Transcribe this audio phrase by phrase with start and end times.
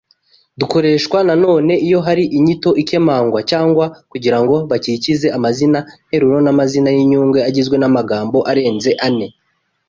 [0.59, 7.75] Dukoreshwa nanone iyo hari inyito ikemangwa cyangwa kugira ngo bakikize amazina nteruro n’amazina y’inyunge agizwe
[7.79, 9.27] n’amagambo arenze ane